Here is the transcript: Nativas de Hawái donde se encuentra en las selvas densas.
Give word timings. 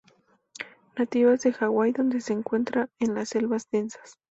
Nativas 0.97 1.43
de 1.43 1.53
Hawái 1.53 1.91
donde 1.91 2.21
se 2.21 2.33
encuentra 2.33 2.89
en 2.97 3.13
las 3.13 3.29
selvas 3.29 3.69
densas. 3.69 4.17